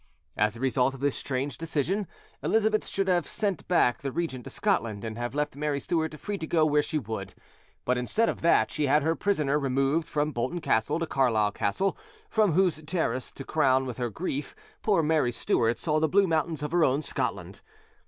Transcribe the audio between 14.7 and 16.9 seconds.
poor Mary Stuart saw the blue mountains of her